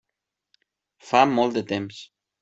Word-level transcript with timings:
Fa 1.09 1.21
molt 1.33 1.59
de 1.59 1.63
temps. 1.73 2.01